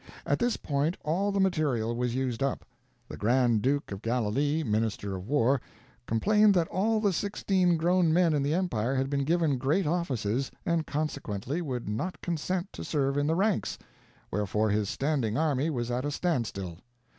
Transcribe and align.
At 0.25 0.39
this 0.39 0.57
point 0.57 0.97
all 1.05 1.31
the 1.31 1.39
material 1.39 1.95
was 1.95 2.15
used 2.15 2.41
up. 2.41 2.65
The 3.07 3.17
Grand 3.17 3.61
Duke 3.61 3.91
of 3.91 4.01
Galilee, 4.01 4.63
minister 4.63 5.15
of 5.15 5.27
war, 5.29 5.61
complained 6.07 6.55
that 6.55 6.67
all 6.69 6.99
the 6.99 7.13
sixteen 7.13 7.77
grown 7.77 8.11
men 8.11 8.33
in 8.33 8.41
the 8.41 8.55
empire 8.55 8.95
had 8.95 9.11
been 9.11 9.23
given 9.25 9.59
great 9.59 9.85
offices, 9.85 10.49
and 10.65 10.87
consequently 10.87 11.61
would 11.61 11.87
not 11.87 12.19
consent 12.19 12.73
to 12.73 12.83
serve 12.83 13.15
in 13.15 13.27
the 13.27 13.35
ranks; 13.35 13.77
wherefore 14.31 14.71
his 14.71 14.89
standing 14.89 15.37
army 15.37 15.69
was 15.69 15.91
at 15.91 16.03
a 16.03 16.09
stand 16.09 16.47
still. 16.47 16.79